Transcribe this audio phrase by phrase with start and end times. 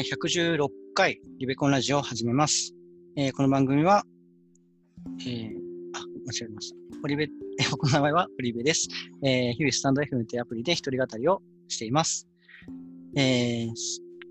[0.00, 2.72] 第116回リベコンラジオを始めます。
[3.18, 4.02] えーこの番組は、
[5.20, 5.50] えー
[5.92, 6.76] あ、間違えました。
[7.02, 7.26] 堀部、え
[7.60, 8.88] ー僕の名前は堀部です。
[9.22, 12.26] えー日々スタンド FM というアプリで一人語りをしています。
[13.14, 13.74] えー、好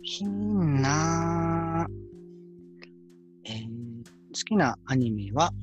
[0.02, 1.88] きな、
[3.46, 3.68] えー
[4.08, 5.54] 好きなアニメは、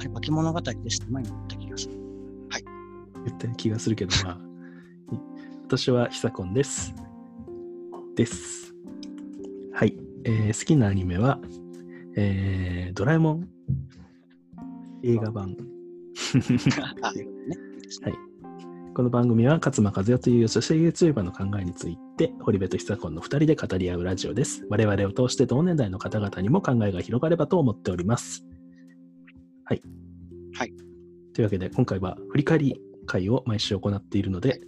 [0.00, 1.94] あれ、化け物語ですって前に言った気がする。
[3.24, 5.18] 言った気がするけど、まあ、い
[5.64, 6.94] 私はヒサコンです。
[8.14, 8.67] です。
[10.24, 10.36] はい。
[10.46, 11.38] えー好きなアニメは、
[12.16, 13.48] えードラえもん
[15.02, 15.56] 映画版。
[18.02, 18.14] はい。
[18.94, 24.66] この番組は勝間和代という女性 YouTuber の考えについて、堀部と久子の2人で語り合うラジオです。
[24.68, 28.44] 我々を通して同年代の方々にも考えが広がればと思っております。
[29.66, 29.82] はい。
[30.54, 30.72] はい。
[31.32, 34.60] というわけで、今回は振り返り会を毎週行っているので、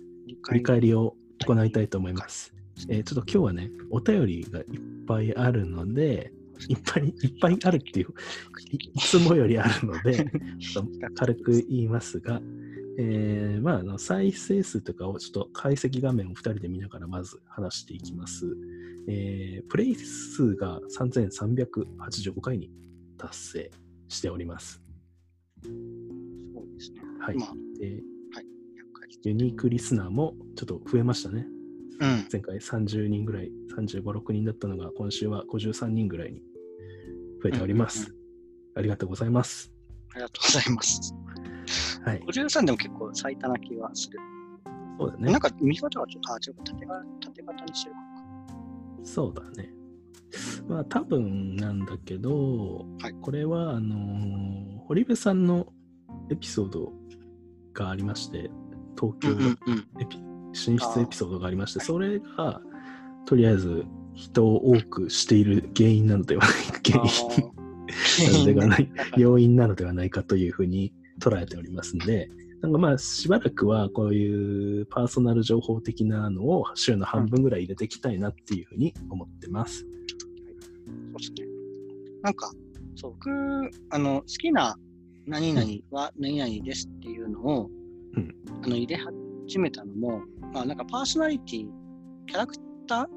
[0.42, 2.54] 振り返りを行いたいと思います。
[2.88, 4.66] えーちょっと今日はね、お便りがいっ
[5.06, 6.32] ぱいあるので、
[6.68, 8.08] いっぱいいっぱいあるっていう、
[8.70, 12.40] いいつもよりあるので、ちょっと軽く言いますが、
[12.98, 18.46] えーまあ、あの再生数とかをちょっと解析画面を2人で見ながらまず話していきます。
[19.08, 22.70] えープレイ数が3385回に
[23.16, 23.70] 達成
[24.08, 24.82] しております。
[25.62, 25.72] そう
[26.74, 27.00] ですね。
[27.20, 27.36] はい。
[27.36, 29.08] まあ、で100回。
[29.24, 31.46] ユニークリスナーもちょっと増えましたね。
[32.00, 32.28] うん。
[32.32, 36.42] 前回30人ぐらい、35、6人だったのが、今週は53人ぐらいに
[37.42, 38.10] 増えております。
[38.12, 38.20] うん
[38.76, 39.72] ありがとうございます。
[40.12, 41.12] ありがとうございます。
[42.04, 42.20] はい。
[42.20, 44.18] 53でも結構最多な気はする。
[44.96, 45.40] そうだねなん。
[45.40, 48.00] か見方がちょっと、あ、違うか、縦が縦型にしてるか。
[49.02, 49.74] そうだね。
[50.68, 55.66] まあ多分なんだけど、はいこれはあのー堀部さんの
[56.30, 56.92] エピソード
[57.74, 58.50] がありまして、
[58.98, 59.88] 東京うんうん。
[60.00, 60.16] エピ、
[60.52, 62.60] 進出エピソードがありまして、それが
[63.26, 66.52] とりあえず人を多くしている原因なのではない
[66.82, 67.04] か、原
[67.38, 67.50] 因。
[68.32, 72.30] なのではない要因なのではないかというふうに捉えておりますので、
[72.62, 79.80] なんかまあしばらくはこういうパーソナル情報的なのを週の半分ぐらい入れていきたいなっていうふうに思ってます。
[79.80, 81.48] そうですね。
[82.22, 82.50] なんか、
[82.96, 83.30] そう、僕、
[83.90, 84.76] あの、好きな
[85.26, 87.70] 何々は何々ですっていうのを、
[88.14, 88.34] うん。
[88.62, 88.96] あの入れ
[89.50, 90.22] 始めたのも、
[90.52, 91.66] まあなんかパーソナリティ、
[92.28, 92.54] キャラク
[92.86, 93.08] タ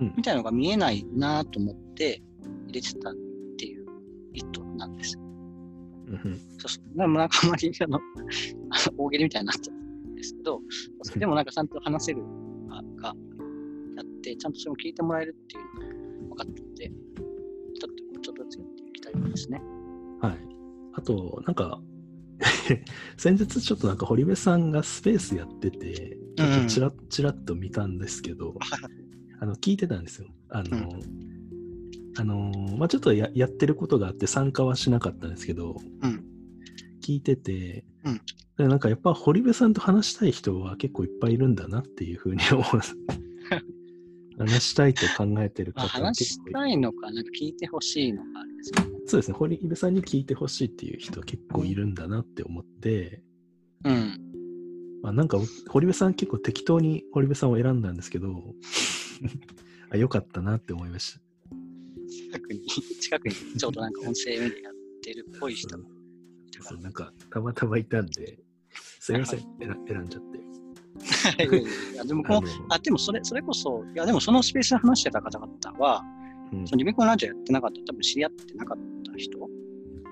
[0.00, 2.22] うんーみたいなのが見えないなと思って
[2.68, 3.14] 入れてたっ
[3.58, 3.86] ていう
[4.32, 4.46] 意図
[4.78, 5.20] なんですよ。
[5.20, 6.98] うんうんそうそう。
[6.98, 8.00] でもなんかあまりあの、
[8.96, 10.62] 大喜利みたいになっちゃうんですけど、
[11.02, 12.22] そうでもなんかちゃんと話せる
[12.66, 13.14] がが
[13.96, 19.62] やって、ちゃんとそれを聞いてもらえるっていうのが分かったので、ちょっとちょっとずつやっていきたいですね。
[20.22, 20.38] はい。
[20.94, 21.82] あと、なんか、
[23.16, 28.54] 先日ちょっとなんか堀部さんがスペースやってて、ちょっとちらちらっと見たんですけど、
[29.40, 30.28] あの聞いてたんですよ。
[30.48, 30.90] あの、う
[32.16, 36.24] あのまあ、ちょっとややってることがあって参加はしなかったんですけど、うん。
[37.02, 38.20] 聞いてて、うん。
[38.56, 42.64] でなんかやっぱ堀部さんと話したい人は結構いっぱいいるんだなっていうふうに思う。
[44.38, 53.22] 話したいと考えてるまあ、方は話し結構いたいのか、なんか聞いてほしいのかあれですけど、そうですね、堀部さんに聞いてほしいっていう人結構いるんだなって思って、
[53.84, 54.18] うん。
[55.02, 55.38] まあ、なんか
[55.68, 58.54] 堀部さん結構適当に堀部さんを選んだんですけど、
[59.90, 61.20] あよかったなって思いました。
[62.08, 62.66] 近くに、
[63.00, 68.38] 近くにちょうどなんか音声メディアやってるっぽい人がいたかそうなんかたまたまいたんで、
[69.00, 70.38] すいません、選選んじゃって。
[71.38, 71.44] ら。
[71.60, 76.02] いやでもこのあのあ、でもそれ、それこそ、いや、でもそのスペースで話してた方々は、
[76.52, 76.66] うん。
[76.66, 78.78] そのリベコンラジオやってなかった、多分知り合ってなかっ
[79.12, 79.38] た人。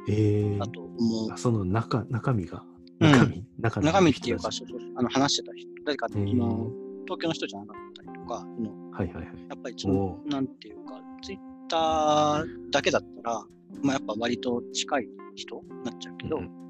[0.09, 0.59] えー。
[0.59, 1.37] だと思うあ。
[1.37, 2.63] その中中身が、
[3.01, 3.11] うん。
[3.13, 6.71] 中身、中中身っていうか、人そうそうあの話してた人、誰か、そたちの
[7.05, 9.25] 東京の人じゃなかったりとか、そのはいはいはい。
[9.27, 11.39] やっぱりそのお、なんていうか、ツイッ
[11.69, 13.45] ターだけだったら、
[13.83, 16.63] まあやっぱ割と近い人になっちゃうけど、うん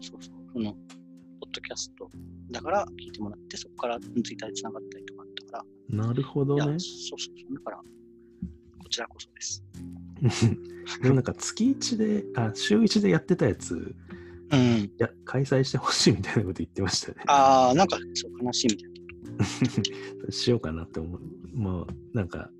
[0.00, 0.78] そうそう、その、ポ
[1.50, 2.10] ッドキャスト
[2.50, 6.62] だから聞いてもらって、そこからツイッターで繋がったりとかあったから、なるほどね。
[6.62, 7.80] そうそうそう、だから、
[8.88, 9.62] こちらこそです。
[11.02, 13.94] でもなんか月1で、あ、週1でやってたやつ、
[14.50, 14.60] うん。
[14.60, 17.16] いや、開催してほしいみたいなこと言ってましたね。
[17.26, 18.90] ああ、なんか、そう、悲しいみたい
[20.26, 20.32] な。
[20.32, 21.20] しようかなって思う。
[21.54, 22.50] もう、なんか、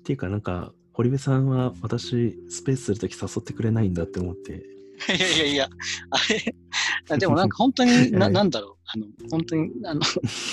[0.00, 4.66] っていうかなんか、堀部さんは私、スペースするとき誘ってくれないんだって思って、
[5.14, 5.68] いやいやいや、
[6.10, 6.85] あれ、あ
[7.18, 10.00] でもなんか本当に、 なはいなんだろう、あの、本当に、あの、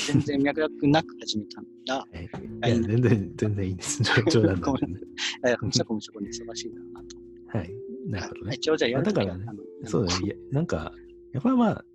[0.08, 1.98] 全然脈絡なく始めたんだ。
[1.98, 2.06] は
[2.68, 4.04] いや、全然、全然いいんです。
[4.04, 5.00] 冗冗談なんでね。
[5.46, 7.02] いや、そこもそこに忙しいな
[7.52, 7.58] と。
[7.58, 7.74] はい。
[8.08, 8.56] なるほどね。
[8.56, 9.46] 一応じゃあやるだからね
[9.86, 10.26] そうだね。
[10.26, 10.92] いやなんか、
[11.34, 11.86] やっぱまあ、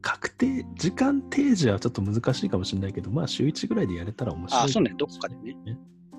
[0.00, 4.64] 確定、時間定時はちょっと難しいかもしれないけど、まあ週1ぐらいでやれたら面白い。
[4.64, 5.56] あ、そうね、どこかでね。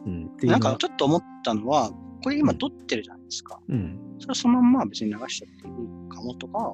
[0.06, 0.32] うん。
[0.44, 1.92] なんかちょっと思ったのは、
[2.24, 3.60] これ今撮ってるじゃないですか。
[3.68, 4.00] うん。
[4.20, 6.72] それはそのまま別に流しちゃっていいかもとか。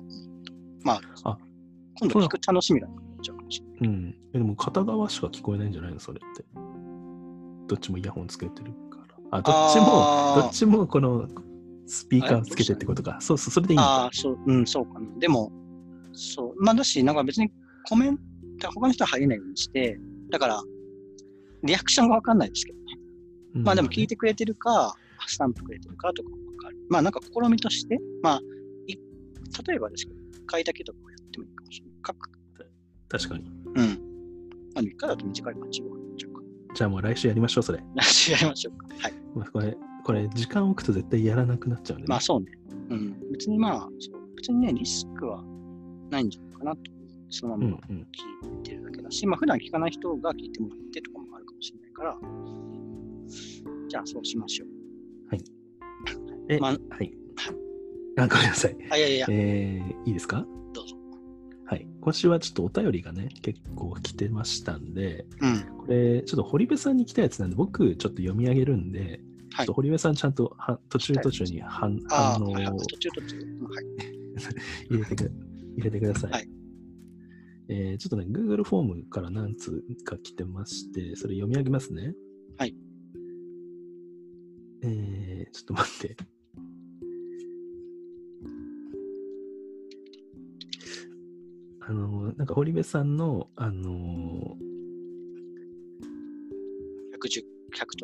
[0.83, 1.37] まあ、あ
[1.99, 3.97] 今度聞く楽しみがなっちゃうかもしれない。
[3.97, 4.15] うん。
[4.33, 6.45] えでも片側しか聞こえないんじゃないのそれって。
[7.67, 8.97] どっちもイヤホンつけてるか
[9.31, 9.37] ら。
[9.37, 11.27] あ、どっちも、どっちもこの
[11.87, 13.17] スピーカーつけてってことか。
[13.21, 13.79] そうそう、それでいい。
[13.79, 15.07] ああ、そう、うん、そうかな。
[15.19, 15.51] でも、
[16.13, 17.51] そう、まあだし、なんか別に
[17.87, 18.17] コメン
[18.59, 19.99] ト、他の人は入れないようにして、
[20.29, 20.61] だから、
[21.63, 22.79] リアクションがわかんないですけど
[23.53, 24.95] まあでも聞いてくれてるか、
[25.27, 26.77] スタンプくれてるかとかもわかる。
[26.89, 28.41] まあなんか試みとして、まあ、
[28.87, 28.95] い
[29.67, 31.95] 例えばですけど、1回だけとかをやってもいいかもしれない。
[32.01, 32.29] 各、
[33.09, 33.43] 確かに。
[33.75, 34.11] うん。
[34.73, 36.41] まあ1回だと短いから15分ちゃうか。
[36.73, 37.83] じゃあもう来週やりましょう、それ。
[37.95, 38.87] 来週やりましょうか。
[38.99, 39.13] はい。
[39.35, 42.07] まあこれ、これ、時間置くと絶対やらなくなっちゃうんで、ね。
[42.09, 42.51] まあそうね。
[42.89, 43.31] うん。
[43.31, 45.43] 別にまあ、そう別にね、リスクは
[46.09, 46.81] ないんじゃないかなと。
[47.29, 48.07] そのままうんうん。
[48.51, 52.19] 聞いてるだけだし、まあ普段聞かない人が聞いてもらってとかもあるかもしれないから、
[53.87, 54.67] じゃあそうしましょう。
[56.49, 57.13] え、まあはい。
[58.17, 58.75] あ、ごめんなさい。
[58.89, 60.45] あ、いやいやえー、いいですか？
[60.73, 60.95] どうぞ。
[61.65, 61.87] はい。
[62.01, 65.61] 今週はちょっとお便りがね、結構来てましたんで、うん。
[65.77, 69.73] これ、ちょっと堀部さんに来たやつなんで、僕、ちょっと読み上げるんで、ちょはいっと。
[69.73, 71.97] 堀部さんちゃんとは途中途中に反
[72.41, 73.37] 応をはいはい途中途中。
[73.39, 73.85] うんはい。
[74.89, 75.31] 入れてく
[75.77, 76.31] 入れてください。
[76.31, 76.49] はい
[77.69, 82.13] えーちょっとね、Google フォームから何通か来てまして、それ読み上げますね。
[82.57, 82.75] はい。
[84.83, 86.17] えーちょっと待って。
[91.81, 94.57] あの、なんか堀部さんの、あの、
[97.21, 97.43] 110、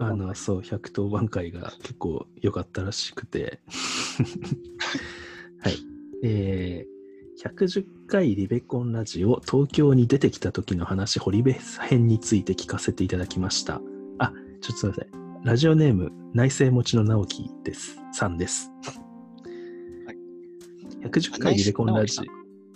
[0.01, 3.59] 110あの、そう、110番会が結構良かったらしくて。
[5.61, 5.77] はい。
[6.23, 13.81] えー、110回リベコンラジオ、東京に出てきた時の話、堀部編について聞かせていただきました。
[14.17, 15.26] あ、ちょっとすみません。
[15.47, 17.97] ラジオネーム、内政持ちの直樹です。
[18.11, 18.69] さんです。
[20.05, 20.17] はい
[21.07, 22.23] 110回リベコンラジあ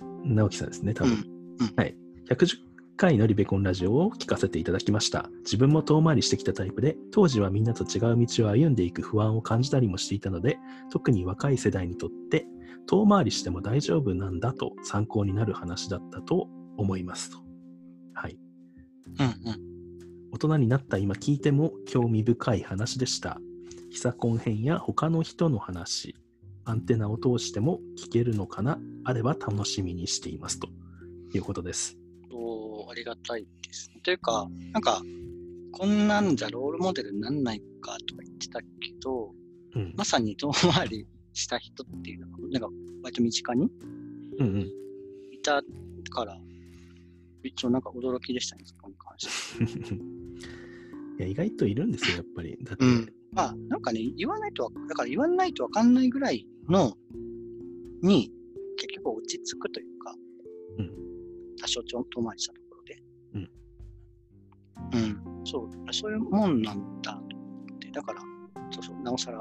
[0.06, 1.12] オ、直樹さんですね、多分。
[1.60, 1.98] うんはい。
[2.30, 2.60] 110
[2.96, 5.30] 回のリベコンラジオを聞かせていただきました。
[5.40, 10.58] 自分も遠回りしてきたタイプで、当時はみんなと違う道を歩んでいく不安を感じたりもしていたので、
[10.94, 12.46] 特に若い世代にとって、
[12.88, 16.48] 遠回りしても大丈夫なんだと参考になる話だったと
[16.78, 17.40] 思いますと。
[18.14, 18.40] はい。
[19.20, 19.71] うんうん。
[20.32, 23.40] 大人になった今聞いても興味深い話でした。
[23.92, 26.16] ヒサコン編や他の人の話、
[26.64, 28.80] アンテナを通しても聞けるのかな？
[29.04, 30.70] あれば楽しみにしていますと
[31.34, 31.98] いうことです。
[32.32, 34.00] おーありがたいですね。
[34.02, 35.02] というか、なんか、
[35.74, 38.68] こんなんじゃロールモデルになんないかとか言ってたけ
[39.02, 39.34] ど、
[39.76, 39.94] うん。
[39.98, 42.60] まさに遠回りした人っていうのが、な？
[42.60, 42.70] んか
[43.04, 43.66] 割と身近に？
[45.34, 45.62] いた
[46.10, 46.38] から、
[47.44, 49.58] 一応なんか驚きでしたね、そこに関し
[49.90, 49.96] て。
[51.18, 52.58] いや意外といるんですよ、やっぱり。
[52.64, 56.94] だって、うんまあ、なんかね、言わないとわ、だから言わないとわかんないぐらいの、
[58.02, 58.32] に、
[58.78, 60.16] 結局落ち着くというか、
[60.80, 60.92] うん
[61.62, 63.04] 多少ちょ遠回りしたところで。
[63.36, 63.50] うん。
[64.94, 65.46] うん。
[65.46, 68.22] そう、そういうもんなんだと思って、だから、
[68.72, 69.40] そうそう、なおさら、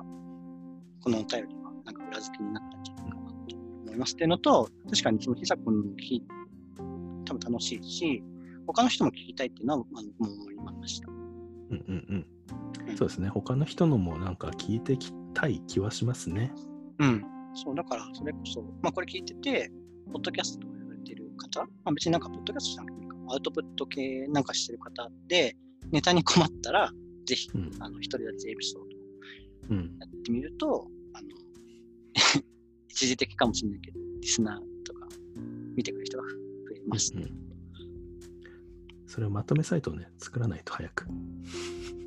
[1.02, 4.14] このお便りは、なんか裏付けになったんじゃないかなと思います。
[4.14, 6.24] っていうのと、確かにその、ひさくんの聞き、
[7.24, 8.22] 多分楽しいし、
[8.66, 11.19] 他の人も聞きたいっていうのは、あのもう思いました。
[11.70, 12.26] うんうんうん
[12.88, 13.28] うんそうですね。
[13.28, 16.52] 他の人のもなんか聞いてきたい気はしますね。
[16.98, 17.24] うん。
[17.54, 19.70] そう、だから、それこそ、まあ、これ聞いてて、
[20.12, 25.56] ポッドキャストとかやられてる方、まあ、別になんか、ポッドキャストじゃなくていいか、アウトプット系なんかしてる方で、
[25.90, 26.92] ネタに困ったら、
[27.26, 28.82] ぜひ、うんあの、一人立ちエピソー
[29.68, 29.98] ドうん。
[29.98, 31.28] やってみると、あの、
[32.88, 35.08] 一時的かもしれないけど、リスナーとか、
[35.76, 36.30] 見てくれる人が増
[36.76, 37.12] えます。
[37.14, 37.49] うん
[39.10, 41.08] それをまとめサイトをね、作らないと早く。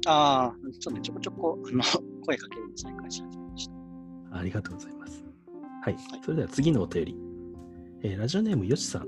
[0.06, 1.84] ああ、そうね、ちょこちょこ、あの、
[2.26, 4.38] 声かけるの再開し始めました。
[4.38, 5.26] ありがとうございます。
[5.82, 5.94] はい。
[5.94, 7.18] はいそれでは次のお便り。
[8.04, 9.08] えーラジオネームよしさん、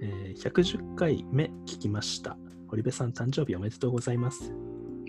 [0.00, 2.38] えー110回目聞きました。
[2.68, 4.54] 堀部さん誕生日おめでとうございます。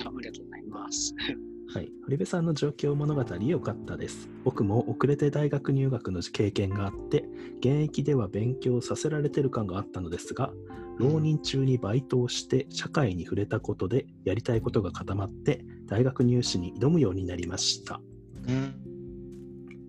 [0.04, 1.16] あ ありがとうございます。
[1.74, 4.30] はい、堀部さんの状況物語良かったです。
[4.44, 10.54] 僕も遅れて大学入学の経験があって、現役では勉強させられてる感があったのですが、
[11.02, 18.00] 浪人中にバイトをして社会に触れたことでやりたいことが固まって、大学入試に挑むようになりました。
[18.48, 18.76] うん。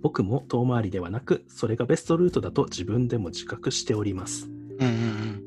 [0.03, 4.47] 僕も遠回りではなく、それがベストルートだと自分でも自覚しております。
[4.47, 5.43] うんうん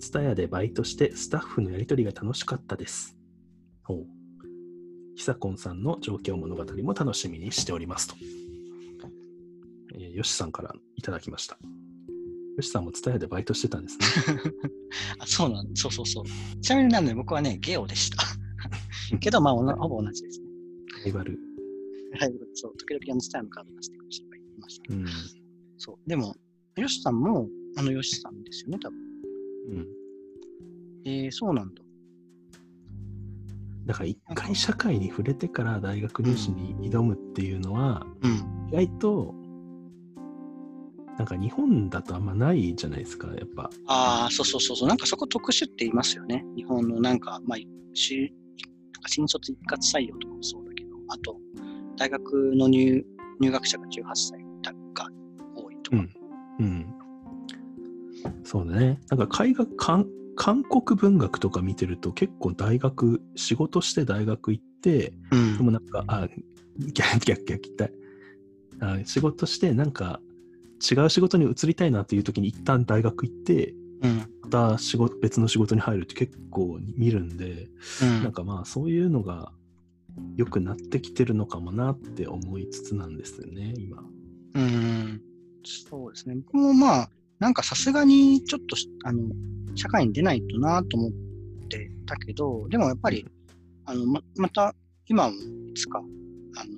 [0.00, 3.16] ツタヤでバイトしてスタッフのやりとりが楽しかったです。
[3.82, 4.06] ほう。
[5.16, 8.14] ひさこんさんの状況物語も楽しみにしておりますと。
[9.94, 11.58] えーよしさんからいただきました。
[12.58, 14.06] よしさんも伝えでバイトしてたんですね。
[15.20, 16.60] あ、そうなんそうそうそう。
[16.60, 18.18] ちなみになんで僕はね、ゲオでした。
[19.20, 20.46] けど、まあ、ほぼ同じですね。
[21.04, 21.38] ライバル。
[22.18, 24.92] はい、そう、時々あの、スタイのカード出してくる人がいました。
[24.92, 25.06] うん。
[25.76, 26.08] そう。
[26.08, 26.34] でも、
[26.76, 27.46] よしさんも、
[27.76, 28.98] あのよしさんですよね、多分。
[29.68, 29.86] うん。
[31.04, 31.82] えー、そうなんだ。
[33.86, 38.68] だから一回社会に触れてから大学入試に挑むっていうのは、うん。
[38.72, 39.34] 意外と、
[41.18, 43.70] なんか日本だとあんまないじゃないですか、やっぱ。
[43.88, 44.88] ああ、そうそうそうそう。
[44.88, 46.44] なんかそこ特殊って言いますよね。
[46.56, 47.58] 日本のなんか、まあ、
[47.92, 48.32] し
[49.06, 51.36] 新卒一括採用とかもそうだけど、あと、
[51.96, 53.04] 大学の入
[53.40, 54.44] 入学者が18歳
[54.94, 55.08] が
[55.56, 55.96] 多いとか。
[55.96, 56.10] うん
[56.60, 56.94] うん。
[58.44, 59.00] そうだね。
[59.10, 60.06] なんか海学、韓
[60.36, 66.28] 韓国文学とか見てると結構大学、仕事して大学行って、うんでもなんか、あ、
[66.92, 67.90] 逆逆逆言った
[68.80, 70.20] あ仕事してなんか
[70.78, 74.18] 違う仕事に移りたいなっていう時に一旦大学行って、うん。
[74.42, 77.68] また仕事別の仕事に入るって結構見るんで、
[78.02, 79.52] うんなんかまあそういうのが
[80.36, 84.02] 良くなってきてるのかもなって思いつつなんですよね、今。
[84.54, 85.20] うん。
[85.64, 86.36] そうですね。
[86.36, 89.22] 僕もまあ、なんかさすがにちょっとし、あの、
[89.74, 91.12] 社会に出ないとなと思っ
[91.68, 93.26] てたけど、でもやっぱり、
[93.84, 94.74] あの、ま、また、
[95.06, 96.70] 今もいつか、あの、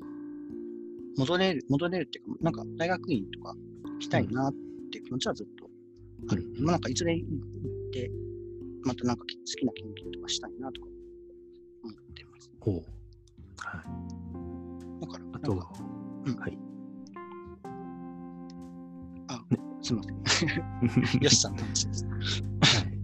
[1.16, 3.54] 戻れる、戻れるっていうか、なんか大学院とか
[4.00, 4.52] 行きたいなっ
[4.90, 5.70] ていう気持ちはずっと
[6.32, 6.44] ある。
[6.58, 8.10] まあなんかいずれ行って、
[8.84, 10.86] またなんか好きな研究とかしたいなとか
[11.84, 12.50] 思ってます。
[12.60, 12.74] ほう。
[13.58, 15.00] はい。
[15.00, 15.72] だから、あとは、
[16.26, 16.58] うんはい。
[19.82, 21.20] すみません。
[21.22, 22.04] よしさんの話です。
[22.04, 22.98] はい。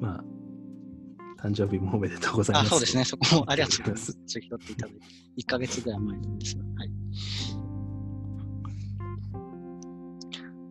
[0.00, 2.66] まあ、誕生日もおめでとうございます。
[2.66, 3.04] あ、そうですね。
[3.04, 4.18] そこもありがとうございま ますす。
[4.26, 5.00] ちょっと拾っていただいて。
[5.38, 6.64] 1ヶ月ぐらい前なんですが。
[6.64, 6.90] はい。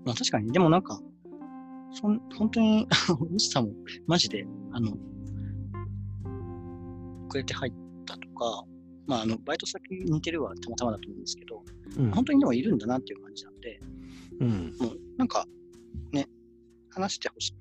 [0.10, 1.00] まあ確かに、でもなんか、
[1.92, 2.88] そん本当に、
[3.32, 3.74] よしさんも
[4.08, 4.98] マジで、あの、
[7.28, 7.74] 遅れて入っ
[8.08, 8.66] たとか、
[9.06, 11.64] まああの、バイト先似てるはたまたまだと思うんですけど、
[12.00, 12.12] うん。
[12.12, 13.80] 本当にでもいるんだなっていう感じなんで、
[14.40, 14.50] うん。
[14.80, 15.48] もうなんか、
[16.12, 16.28] ね、
[16.90, 17.54] 話してほしい。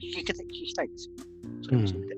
[0.00, 1.22] 聞きたい聞きたいですよね。
[1.62, 2.16] それもそれで。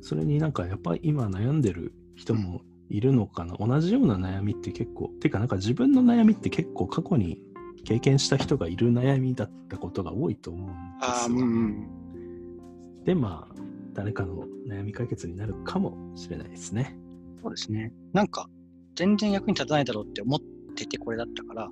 [0.00, 7.42] それになんかやっぱり今悩んでる人もいるのかな、同じような悩みって結構てかなんか自分の悩みって結構過去に
[7.88, 11.36] 経験した人がいる悩みだったことが多いと思うんですよ。
[11.38, 13.04] うんうん。
[13.04, 13.54] でまあ
[13.94, 16.98] 誰かの悩み解決になるかもしれないですね。
[17.42, 17.90] そうですね。
[18.12, 18.46] なんか、
[18.94, 20.40] 全然役に立たないだろうって思っ
[20.76, 21.70] ててこれだったから、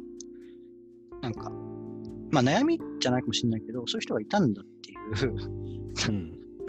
[1.21, 1.51] なんか、
[2.31, 4.95] まあ悩みじゃないかもしれないけど、そういう人がいたんだってい
[5.29, 5.37] う、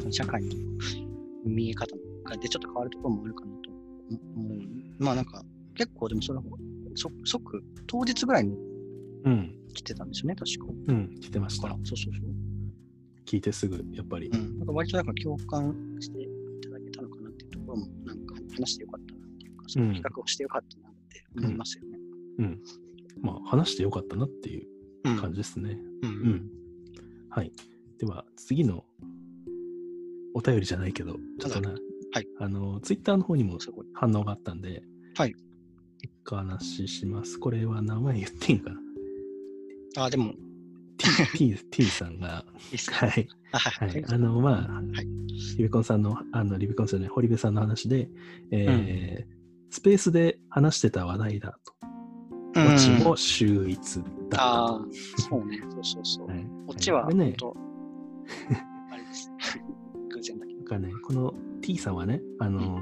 [0.03, 0.11] うん。
[0.11, 0.49] 社会の
[1.45, 1.95] 見え方
[2.37, 3.69] でちょっと変わるところもあるかなと
[4.35, 4.57] 思う。
[4.99, 5.41] まあなんか、
[5.73, 6.43] 結構でもそれは、
[6.95, 8.66] そ即、当日ぐらいにうん。
[9.73, 10.73] 来てたんですよね、確か。
[10.87, 11.19] うん。
[11.19, 11.69] 来てました。
[11.69, 12.13] そうそうそう。
[13.25, 14.27] 聞いてすぐやっぱり。
[14.27, 14.57] うん。
[14.59, 16.27] なんか割となんか共感してい
[16.63, 21.97] ただけたのかなっていうところも、なんか話してよかったなっていうか、その企画をしてよかったなって思いますよね。
[22.39, 22.61] うん。
[23.21, 24.67] まあ話してよかったなっていう
[25.05, 25.17] うん。
[25.17, 25.77] 感じですね。
[26.03, 26.09] うん。
[26.09, 26.51] ううんん。
[27.29, 27.51] はい。
[27.99, 28.85] では、次の
[30.33, 32.27] お便りじゃないけど、ちょっとな、はい。
[32.39, 33.57] あの、ツイッターの方にも。
[33.93, 34.83] 反応があったんで、
[35.15, 35.35] はい。
[36.01, 37.39] 一個話します。
[37.39, 38.79] これは名前言っていいのかな？
[40.03, 40.33] あ、でも、
[40.97, 42.45] ?T, T, T さんが、
[42.91, 43.27] はい。
[43.51, 43.85] あ、は。
[43.85, 44.05] はいい。
[44.05, 45.07] あの、まあ、はい
[45.57, 48.09] リベコンさんの、あの、リベコンさんじゃない、堀部さんの話で、
[48.51, 49.37] えー
[49.69, 51.73] スペースで話してた話題だと。
[52.55, 54.41] うんオチも秀逸だ。
[54.41, 54.81] ああ、
[55.29, 55.59] そうね。
[55.69, 56.27] そうそうそう。
[56.27, 57.35] はいオチは、これね、
[58.91, 59.31] あれです。
[60.09, 60.63] 偶然だけど。
[60.63, 62.79] かね、この T さんはね、あの、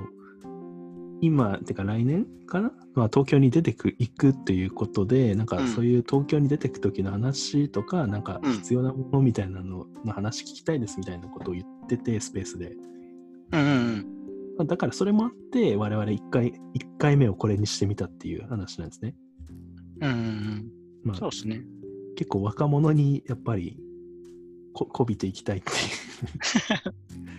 [1.21, 12.75] 今、てか来年かな、まあ、東京に出てく行くっていうことで、なんかうんそういう東京に出てく時の話とか、なんかうん必要なものみたいなのの話聞きたいですみたいなことを言ってて、スペースで。
[13.51, 14.05] うんうん
[14.57, 19.15] まあだからそれもあって、我々1回、一回目をこれにしてみたっていう話なんですね。
[20.01, 20.09] うん。
[20.09, 20.71] うんうん
[21.03, 21.19] まあうん。
[21.19, 21.65] そうですね。
[22.15, 23.77] 結構若者にやっぱり
[24.73, 25.71] ここびていきたいって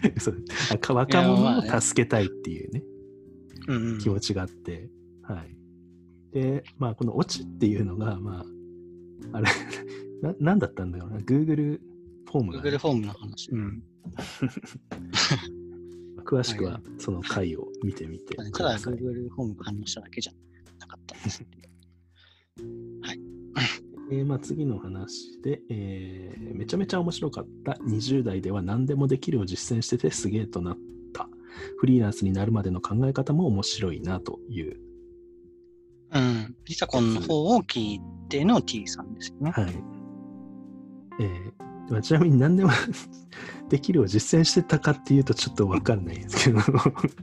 [0.09, 0.45] いう そう
[0.95, 2.83] 若者を助けたいっていうね。
[4.01, 4.89] 気持ちがあって、
[5.23, 5.57] はい。
[6.33, 8.45] で、まあ、このオチっていうのが、ま
[9.33, 9.49] あ、あれ、
[10.23, 11.81] な、なんだったんだろうな、Google
[12.27, 13.51] フォームがね、Google フォームの話。
[13.51, 13.83] うん。
[16.27, 18.95] 詳しくははいその回を見てみてくただださい。
[18.95, 20.33] Google フォームが反応しただけじゃ
[20.81, 21.67] なかったんですっていう。
[24.11, 30.96] えーまあ、次の話で、えーめちゃめちゃ面白かった20代では何でもできるを実践しててすげえとなった
[31.79, 34.77] フリーランスになるまでの考え方も面白いなという、
[36.13, 36.57] うん。
[36.65, 39.51] リサコンの方を聞いての T さんですよね。
[39.51, 39.75] はい。
[41.21, 42.71] えーまあちなみに何でも
[43.71, 46.61] できるを実践してたかっていうとちょっとわかんないんですけど。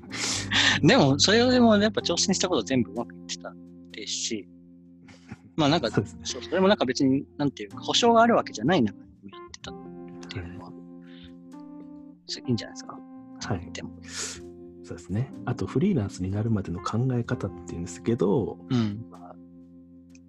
[0.88, 3.54] でも、それでもやっぱ挑戦したこと全部うまくいってた
[3.92, 4.48] ですし、
[5.58, 6.06] まあなんか、そう
[6.42, 9.76] それもなんか別に、なんていうか、保証があるわけじゃない中でもやってたっ
[10.30, 10.72] ていうのは、
[12.28, 12.98] それいいんじゃないですか？
[13.48, 13.92] はいでも。
[14.84, 15.34] そうですね。
[15.46, 19.06] あと、フリーランスになるまでの考え方っていうんですけど、うん。
[19.10, 19.36] まあ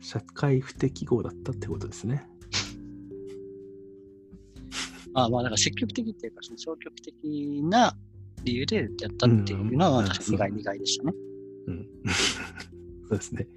[0.00, 2.28] 社会不適合だったってことですね。
[5.14, 7.96] あまあ、だから積極的っていうか、その消極的な
[8.44, 11.12] 理由でやったっていうのは、うん確かに苦い苦いでしたね。
[11.66, 11.88] うん。
[13.08, 13.48] そうですね。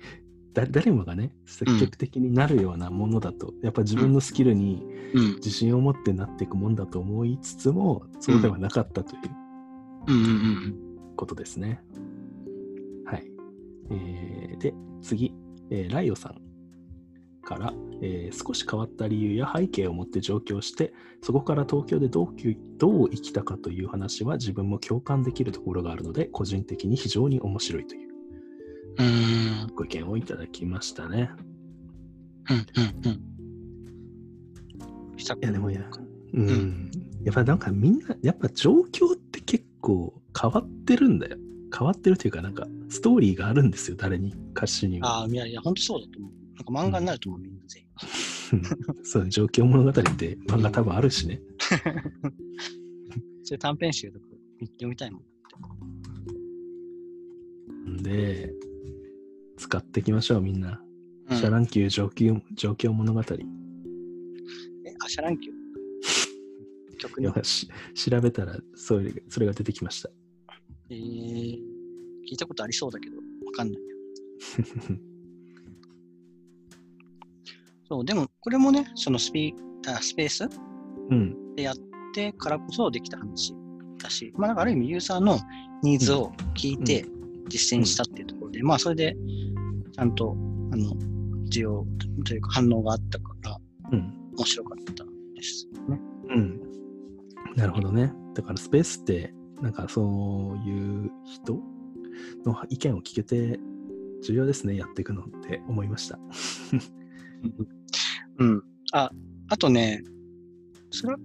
[0.54, 4.84] だ誰もがね、積極的になるようなものだと、やっぱ自分のスキルに
[5.14, 5.36] うん。
[5.36, 9.47] 自信を持ってなっていくもんだと思いつつも、そうではなかったという
[10.08, 11.82] うんうんうんことですね。
[13.06, 13.26] はい。
[13.92, 15.34] えーで、次、
[15.72, 16.42] えーライオさん
[17.44, 28.08] から、えー少し変わった理由や背景を持って上京して、そこから東京でどうきどう生きたかという話は自分も共感できるところがあるので、個人的に非常に面白いという
[29.00, 29.76] うん。
[29.76, 31.30] ご意見をいただきましたね。
[32.50, 33.22] うんうんうん。
[35.20, 36.92] いや、でもや、ううんん。
[37.24, 39.18] やっぱなんかみんな、やっぱ状況っ
[39.88, 41.38] 構変わってるんだよ。
[41.78, 45.08] 変わってるというか、なんかストーリーがあるんですよ、誰にかしにも。
[45.08, 46.32] ああ、いやいや、本当そうだと思う。
[46.56, 47.88] なんか漫画になると思う、みんな全員。
[49.04, 51.42] そう、上京物語って漫画多分あるしね。
[53.44, 54.26] そういう短編集とか
[54.60, 55.22] 読みたいも
[57.88, 57.94] ん。
[57.94, 58.54] んで、
[59.56, 60.82] 使っていきましょう、みんな。
[60.82, 60.88] うん
[61.30, 63.20] シャ乱Q上京上京物語。
[63.20, 63.24] え、
[65.04, 70.10] あ、シャ乱Q曲に調べたらそれそれが出てきました。
[70.90, 71.58] えー、
[72.30, 73.22] 聞いたことありそうだけど、わ
[73.54, 73.88] かんないや。
[77.90, 79.54] そう、でも、これもね、そのスピ
[79.88, 80.50] あスペース
[81.10, 81.56] うん。
[81.56, 81.76] でやっ
[82.14, 83.54] てからこそできた話
[83.98, 85.40] だし、まあ、ある意味ユーザーの
[85.84, 87.06] ニーズを聞いて
[87.48, 89.16] 実践したっていうところで、まあ、それで、
[89.94, 90.36] ちゃんと、
[90.72, 90.94] あの、
[91.50, 91.86] 需要
[92.26, 93.58] というか反応があったから、
[93.92, 94.14] うん。
[94.38, 94.66] 面白。
[97.58, 98.14] なるほどね。
[98.36, 101.60] だからスペースって、なんかそういう人
[102.46, 103.60] の意見を聞けて
[104.24, 106.20] 重要ですね、やっていくのって思いました。
[108.40, 108.64] うん。
[108.94, 109.12] あ、
[109.50, 110.04] あとね、
[110.92, 111.20] それは、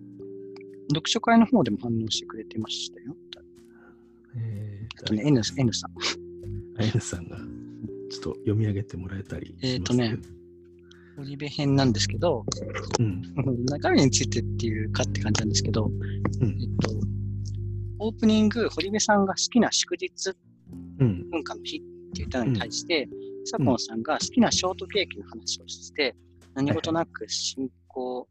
[0.89, 3.17] 読書会の方でも反応してくれてましたよ。
[4.35, 5.93] えあとね、N, N さん。
[6.81, 7.37] あやさんが
[8.11, 9.67] ちょっと読み上げてもらえたりします？
[9.67, 10.17] えーとね
[11.17, 12.45] 堀部編なんですけど、
[12.99, 13.23] うん。
[13.67, 16.91] 中身についてっていうかって感じなんですけど、うんえっと、
[17.99, 20.35] オープニング、堀部さんが好きな祝日
[20.99, 21.31] うん。
[21.31, 23.09] 文化の日って言ったのに対して、
[23.45, 26.15] 左近さんが好きなショートケーキの話をして、
[26.55, 28.29] 何事なく進行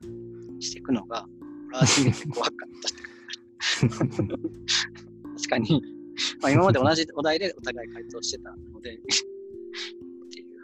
[0.59, 1.25] していくのが、
[1.69, 3.87] 俺は初めて怖かった。
[3.87, 5.81] 確かに、
[6.41, 8.99] まあ、今まで同じお題でお互い回答してたので、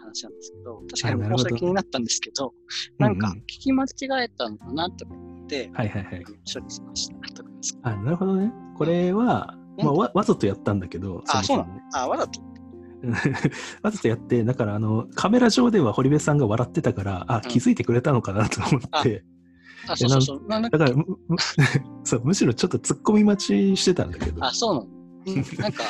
[0.08, 2.54] 話なんですけど、確かに僕もそれ気になったんですけど、
[2.98, 3.88] なんか聞き間違
[4.24, 6.24] えたのかなとか言って、はいはいはい。
[6.26, 7.78] 処理しましたとかです。
[7.84, 8.52] あ、なるほどね。
[8.78, 11.82] これは、まあ、わわざとやったんだけど、あ、そうなもの？
[11.94, 12.42] あ、わざと？
[13.84, 19.24] わざとやって、だからあのカメラ上では堀部さんが笑ってたから、あ、気づいてくれたのかなと思って、
[19.88, 20.42] あ、そうそうそう。
[20.48, 21.38] だからむむ
[22.04, 24.88] そうむしろちょっと突っ込み待ちしてたんだけど、あ、そうなの？
[25.28, 25.84] うんなんか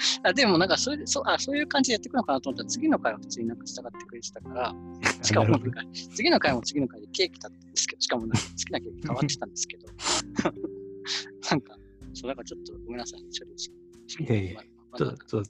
[0.22, 4.74] あ、でもなんかそれでそうあ、そういう感じでやっていくのかなと思ったら、次の回は普通になんか従ってくれてたから、
[5.22, 5.82] しかもなんか、
[6.14, 9.86] 次の回も次の回でケーキだったんですけど、しかもなんか好きなケーキ変わってたんですけど、
[11.50, 11.76] なんか、
[12.14, 13.70] そう、だからちょっとごめんなさい、処理し
[14.18, 14.60] いやいや
[14.96, 15.42] ちょっと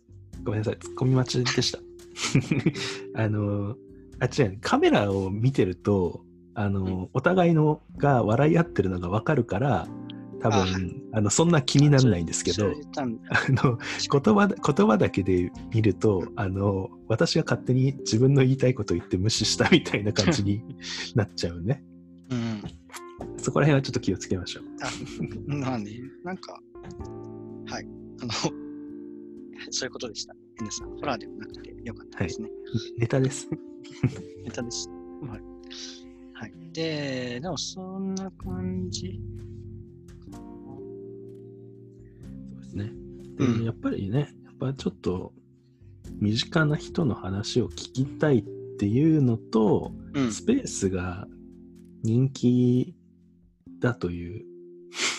[0.44, 1.78] ごめんなさい、突っ込み待ちでした。
[3.14, 3.76] あの、
[4.20, 9.88] あ、違う、カメラを見てると、あの、お互いのが笑い合ってるのがわかるから、
[10.40, 13.78] 多あ分あのそんな気にならないんですけどあの
[14.22, 20.62] 言葉だ言葉だけで見るとあの私が勝手に自分の言いたいことを言って無視したみたいな感じに
[21.14, 21.82] なっちゃうね。
[22.30, 22.62] うん。
[23.36, 24.64] そこら辺はちょっと気をつけましょう。
[24.82, 24.90] あ、
[25.46, 26.60] まあね、なんか、
[27.66, 27.86] はい。
[28.22, 28.32] あの、
[29.70, 30.34] そういうことでした。
[30.58, 32.50] 皆さん、ホラーではなくてよかったですね。
[32.98, 33.48] ネタです。
[34.44, 34.88] ネタです。
[35.22, 35.40] はい。
[36.32, 36.52] はい。
[36.72, 39.20] で、でもそんな感じ。
[43.44, 45.32] うんやっぱりね、やっぱちょっと
[46.20, 48.44] 身近な人の話を聞きたいっ
[48.78, 50.32] ていうのと、うん。
[50.32, 51.26] スペースが
[52.02, 52.94] 人気
[53.80, 54.44] だという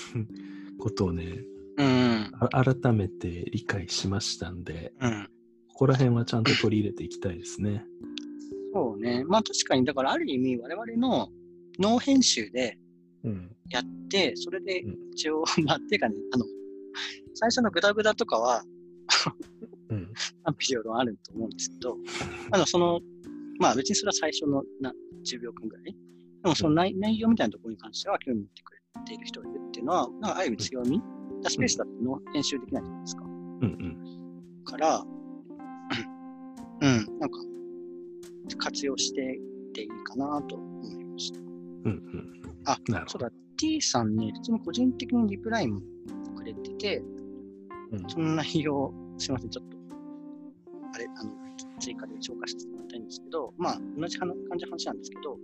[0.80, 1.44] ことをね、
[1.78, 2.32] うん。
[2.40, 5.30] あ改めて理解しましたんで、うん。
[5.70, 7.86] ここら辺はちゃんと取り入れていきたいですね。
[8.74, 9.24] そうね。
[9.26, 11.30] まあ確かに、だからある意味我々の
[11.80, 12.78] ノー編集で
[13.24, 13.56] うん。
[13.70, 16.46] やって、それでうん一応、まあ、っていうかね、あの、
[17.34, 18.64] 最初のグダグダとかは、
[19.90, 20.14] うん。
[20.46, 21.98] 賛否両論あると思うんですけど、
[22.52, 23.00] あの、その、
[23.60, 24.92] まあ別にそれは最初のな
[25.26, 25.86] 10秒間ぐらい。
[25.86, 25.96] で
[26.50, 31.02] もその内,、内容みたいなところに関しては興味持ってくれている人がいるっていうのは、なんかある意味強み、
[31.44, 33.24] だスペースだっての編集できないじゃないですか。
[33.24, 34.64] うんうん。
[34.64, 35.06] から、
[36.82, 37.40] うん、なんか、
[38.58, 39.40] 活用して
[39.74, 41.40] ていいかなと思いました。
[41.40, 41.46] うん
[41.86, 42.42] うん。
[42.66, 42.78] あ。
[43.08, 45.82] そうだ、T さんね、普通に個人的にリプライも
[46.36, 47.04] くれてて、
[47.92, 48.10] うん。
[48.10, 49.78] その内容、すみません、ちょっと、
[50.94, 51.32] あれ、あの、
[51.80, 55.38] 追加で紹介させてもらいたいんですけど、まあ、同じ話感じの話なんですけど、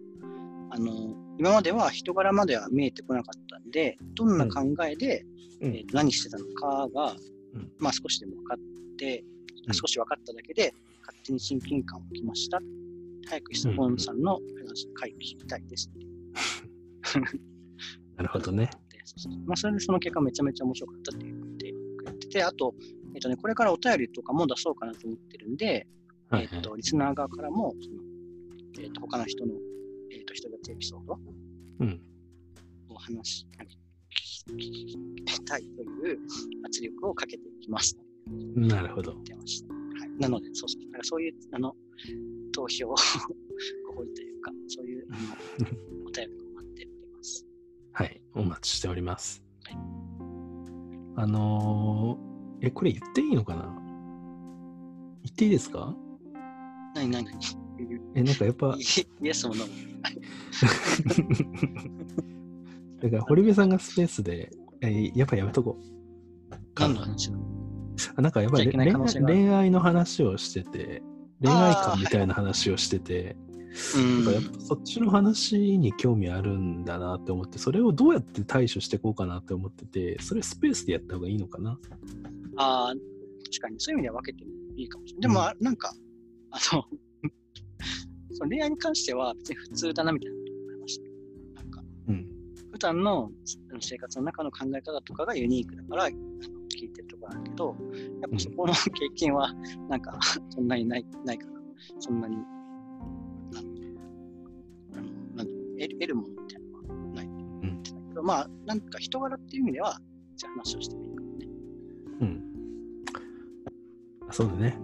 [0.69, 5.25] あの、今までは人柄までは見えてこなかったんで、どんな考えで、
[5.61, 5.75] うん。
[5.75, 7.15] えーと何してたのかが、
[7.53, 7.71] うん。
[7.79, 8.57] まあ少しでも分かっ
[8.97, 9.23] て、
[9.67, 9.73] うん。
[9.73, 12.59] 少し分かっただけで、勝手に親近感をきました。
[13.29, 15.89] 早く質問さんの話、会聞きたいです
[18.15, 18.69] なるほどね。
[19.45, 21.46] まあ、それでその結果めちゃめちゃ面白かったって言って
[22.27, 22.73] てて、あと、
[23.15, 25.87] えっ、とね、これからお便りとかも出そうかなと思ってるんで、
[26.29, 28.07] はい、えっ、と、リスナー側からも、その
[28.79, 29.53] えっ、と、他の人の、
[30.11, 31.17] えっ、と、人立ちエピソード
[31.79, 32.01] うん。
[32.89, 33.47] を話し、
[34.11, 36.19] 聞き聞きたいという
[36.65, 37.97] 圧力をかけていきます。
[38.55, 39.11] なるほど。
[39.11, 40.21] はい。
[40.21, 40.85] なので、そうそう。
[40.85, 41.75] だからそういう、あの、
[42.53, 45.07] 投票、ご褒美というか、そういう、
[46.05, 47.45] お便りを待っております。
[47.93, 48.21] はい。
[48.33, 49.46] お待ちしております。
[51.17, 53.63] はいあのーえ、これ言っていいのかな？
[55.23, 55.93] 言っていいですか？
[56.95, 57.37] なになになに
[58.15, 59.73] え、なんかやっぱ、イエスもノーも。
[63.01, 64.51] だから堀部さんがスペースで、
[64.81, 65.83] えやっぱやめとこう。
[66.79, 67.37] 何の話だ？
[68.15, 71.01] あなんかやっぱり恋愛恋愛の話をしてて、
[71.41, 73.35] 恋愛観みたいな話をしてて、
[73.95, 81.77] うんやっぱそっちの話に興味あるんだなって思って、それをどうやって対処していこうかなって思ってて、それスペースでやった方がいいのかな？
[82.57, 82.93] ああ、
[83.45, 85.21] 確かにそういう意味では分けてもいいかもしれない。
[85.21, 85.93] でも、あなんか、
[86.51, 86.83] あの、
[88.33, 90.99] その恋愛に関しては別に普通だなみたいな思いまし
[91.55, 91.61] た。
[91.61, 92.27] なんか、うん。
[92.71, 93.31] 普段の
[93.79, 97.75] 生活の中の考え方とかがユニークだから、聞いてるところあるけど、
[98.21, 99.53] やっぱそこの経験は、
[99.89, 101.53] なんか、そんなにないないから、
[101.99, 102.37] そんなに、
[105.77, 109.99] 得る得るものみたいなのはないと思ってたけど、まあ、なんか人柄っていう意味では、
[110.35, 111.47] じゃあ話をしてもいいかもね。
[112.21, 112.43] うん。
[114.29, 114.77] あそうだね。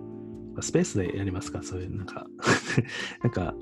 [0.61, 2.27] スペースでやりますかそういう、なんか、
[3.23, 3.55] なんか、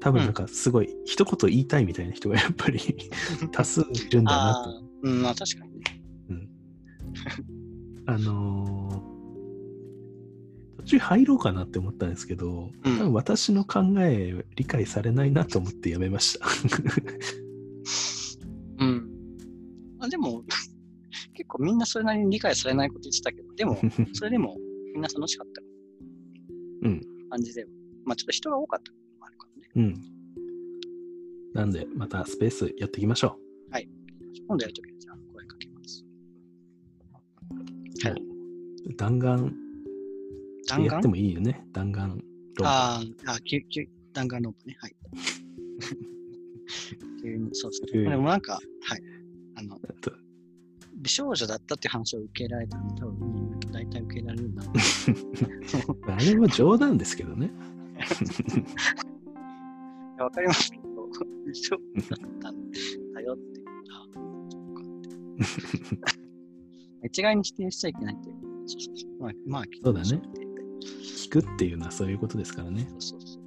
[0.00, 2.80] 多分なんかすごい一言言いたいみたいな人がやっぱり
[3.50, 4.88] 多数いるんだなと。
[5.02, 5.84] うん、まあ確かにね。
[8.06, 9.17] あのー途
[10.88, 16.46] 中入ろうかなって思ったんですけど、うん多分私の考え理解されないなと思ってやめました。
[18.80, 19.10] うん。
[20.00, 20.44] あでも、
[21.34, 23.76] 結構みんなそれなりに理解されないこと言ってたけど、でも、
[24.14, 24.56] それでも
[24.94, 25.62] みんな楽しかった
[26.88, 27.70] うん感じでは。
[28.04, 29.70] まあちょっと人が多かったのもあるからね。
[29.76, 29.94] うん。
[31.54, 33.38] なんで、またスペースやっていきましょ
[34.48, 36.04] 今度やるときにじゃあ声かけます。
[38.04, 38.08] う。
[38.08, 38.22] はい
[38.96, 39.52] 弾丸
[40.68, 40.92] 弾丸？
[40.92, 41.66] やってもいいよね。
[41.72, 42.22] 弾丸論
[42.58, 44.76] 破あーあ、急、急、弾丸論破ね。
[44.80, 44.96] はい。
[47.22, 48.02] 急に、そうですね。
[48.10, 48.60] でもなんか、は
[48.96, 49.02] い。
[49.56, 50.12] あの、と
[50.96, 54.62] 美少女だったって話を受けられたら、多分大体受けられるな。
[56.14, 57.50] あれは冗談ですけどね。
[60.18, 60.84] や わかりますけど、
[61.46, 62.70] 美少女だったん
[63.14, 63.64] だよってい
[67.06, 68.36] 一概に否定しちゃいけないっていう。
[69.18, 70.20] まあ、まあ、そうだね
[70.80, 72.86] 聞くっていうのはそういうことですからね。
[72.98, 73.42] そうそうそう。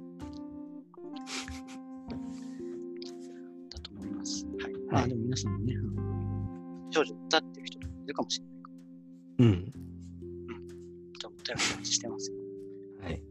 [3.70, 4.46] だと思います。
[4.46, 4.72] はい。
[4.90, 5.74] まあ、でも皆さんもね、
[6.90, 8.70] 少女だっていう人いるかもしれないか
[9.38, 9.64] ら、うん。
[11.18, 12.36] じゃあお便りお待ちしてますよ。
[13.02, 13.22] はい。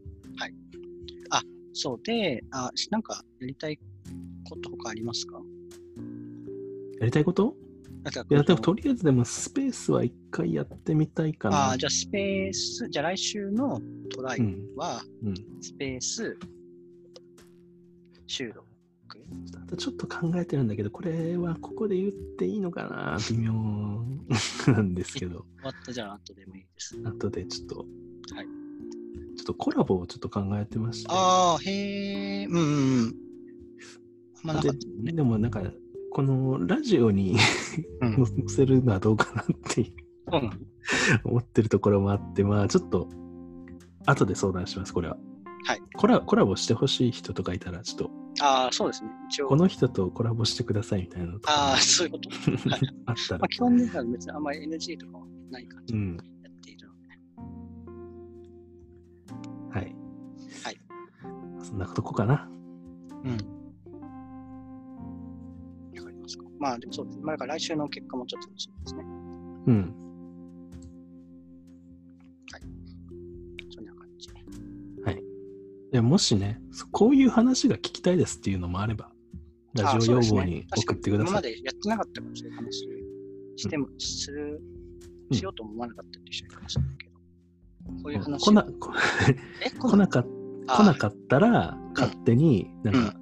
[1.74, 3.78] そうで、あ、しなんかやりたい
[4.44, 5.40] こと他ありますか？
[7.00, 7.56] やりたいこと？
[8.30, 11.70] いや、でもとりあえずでもスペースは一回やってみたいかな。
[11.70, 13.80] あじゃあスペース、じゃあ来週の
[14.14, 14.76] トライうん。
[14.76, 15.34] は、うん。
[15.60, 16.36] スペース、
[18.26, 18.64] 収録？
[19.54, 23.18] あとちょっと考えてるんだけど、これはここで言っていいのかな？
[23.30, 27.00] 微妙なんですけど、 終わったじゃあ後でもいいです。
[27.04, 27.86] 後でちょっと、
[28.34, 28.46] はい
[29.34, 31.08] ちょっとコラボをちょっと考えてまして。
[31.10, 33.14] ああ、へえ、うんうんうん。
[34.42, 35.62] まなかったでもなんか、
[36.14, 37.36] このラジオに
[38.02, 39.92] うん、載せるのはどうかなっていう
[40.30, 40.52] そうなの
[41.24, 43.08] 思ってるところもあって、まあちょっと、
[44.06, 45.16] 後で相談します、これは。
[45.64, 45.80] はい。
[45.96, 49.10] コラコラボしてほしい人とかいたら、ちょっとああ、そうですね。
[49.30, 49.48] 一応。
[49.48, 52.30] この人とコラボしてくださいみたいなああ、そういうこと。
[52.68, 56.16] はい あったらまあ、基本的には別にあんまり NG とかはない感じでうん。
[56.16, 57.08] やっているので。
[59.78, 59.96] はい。
[60.64, 60.80] はい。
[61.62, 62.50] そんなとこかな。
[63.24, 63.61] うん。
[66.62, 67.24] まあ、でもそうですね。
[67.24, 69.02] まあ、だから来週の結果もちょっと楽しみですね。
[69.66, 69.94] うん。
[73.74, 74.28] そんな感じ。
[75.90, 79.10] でもしね、そこういう話が聞きたいですっていうのもあれば、
[79.74, 81.34] ラジオ要望に送ってください。
[81.34, 82.72] 確かに今までやってなかったからそういう話
[83.56, 84.62] しても、する、
[85.30, 87.12] うんしようとも思わなかったって人いるかもしれないけど、
[88.02, 88.52] こういう話を。
[88.52, 90.26] 来な来なかっ
[90.68, 93.14] あ来なかったら、勝手になんか、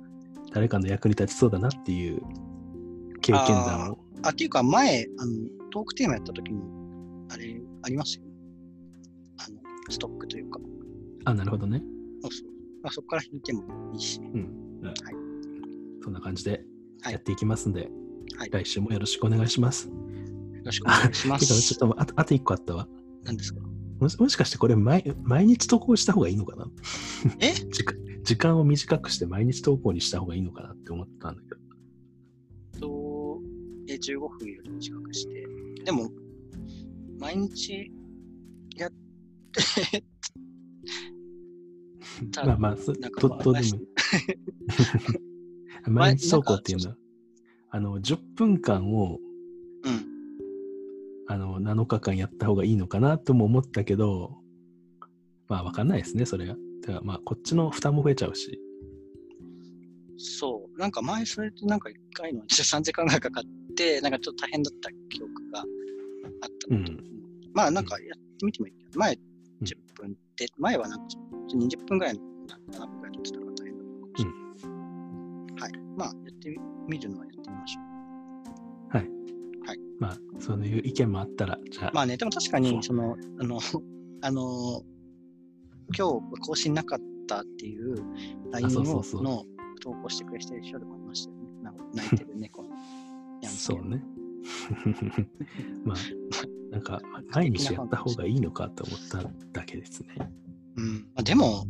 [0.52, 2.20] 誰かの役に立ちそうだなっていう
[3.32, 3.98] 経験談を。
[4.22, 5.32] あ、っていうか前、あの、
[5.70, 6.60] トークテーマやった時に、
[7.30, 8.24] あれ、ありますよ。
[9.38, 10.60] あの、ストックというか。
[11.24, 11.82] あ、なるほどね。
[12.22, 12.48] そうそう。
[12.82, 13.62] まあ、そこから引いても
[13.94, 14.20] いいし。
[14.20, 14.80] うん。
[14.82, 14.94] はい。
[16.02, 16.64] そんな感じで
[17.02, 17.90] はいやっていきますんで、
[18.38, 19.88] はい来週もよろしくお願いします。
[19.88, 19.94] よ
[20.64, 21.78] ろしくお願いしま てか、ちょっす。
[21.78, 22.88] とあとあと1個あったわ。
[23.24, 23.60] 何ですか？
[24.00, 26.66] もしもしかしてこれ毎毎日投稿した方がいいのかな？
[27.40, 27.52] え？
[27.70, 33.09] 時間時間を短くして毎日投稿にした方がいいのかなって思ったんだけど。
[34.00, 35.46] と、え、15分より短くして。
[35.84, 36.10] でも、
[37.18, 37.90] 毎日
[38.76, 40.04] やって、
[42.32, 43.80] たまあまあ、そなんかどどうでも
[45.86, 45.92] 毎。
[45.92, 46.96] 毎日投稿っていうのは、
[47.70, 49.18] あの、10分間を
[49.84, 50.10] うん。
[51.28, 54.36] あの7日間やった方がいいのかなとも思ったけど、
[55.48, 56.56] まあわかんないですね、それが。
[56.82, 58.60] だからまあこっちの負担も増えちゃうし。
[60.16, 60.78] そう。
[60.78, 63.44] なんか前それとなんか1回の 3時間ぐらいかかっ
[63.80, 65.66] て、なんかちょっと大変だった記憶があっ
[66.68, 67.04] たのと、うん
[67.52, 71.06] まあなんかやってみてもいいけど、前うん10分って、前はなんか
[71.54, 74.36] 20分ぐらいの7分ぐらい撮ってたから大変だったかもしれな
[75.58, 75.62] い。
[75.62, 75.72] はい。
[75.96, 76.56] まあやって
[76.88, 77.90] みるのはやってみましょう。
[80.00, 83.60] まあそういう意見もあったら、じゃあ、まあね、でも確かに、その、あの、
[84.22, 84.82] あの、
[85.96, 87.96] 今日更新なかったっていう
[88.50, 89.44] LINE の
[89.82, 91.50] 投稿してくれてる人でもいましたよね。
[91.94, 92.70] 泣いてる猫の。
[93.60, 94.02] そうね。
[95.84, 95.96] まあ、
[96.70, 96.98] なんか
[97.32, 100.32] 毎日やった方がいいのかと思っただけですね。
[100.76, 100.94] うん。
[100.94, 101.66] まあ、でも、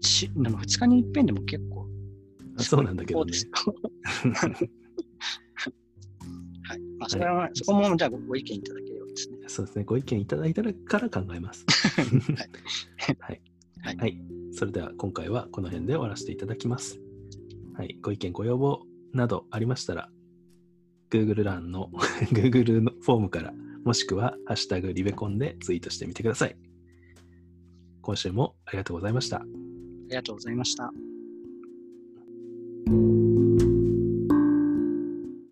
[0.00, 1.86] しあの2日に一遍でも結構、
[2.56, 3.32] そうなんだけどね
[6.62, 6.80] はい。
[6.98, 9.36] まあ、それは、そこもじゃあごご意見いただければですね。
[9.46, 9.84] そうですね。
[9.84, 11.66] ご意見いただいたらから考えます。
[13.20, 13.40] はい。
[13.82, 14.18] はいはい。
[14.52, 16.98] それでは今回はこの辺で終わらせていただきます。
[17.76, 17.98] はい。
[18.00, 20.10] ご意見、ご要望などありましたら、
[21.10, 21.90] Google 欄の
[22.32, 23.52] Google のフォームから、
[23.84, 26.56] もしくはハッシュタグリベコンでツイートしてみてください。
[28.02, 29.38] 今週もありがとうございました。
[29.38, 29.42] あ
[30.08, 30.92] りがとうございました。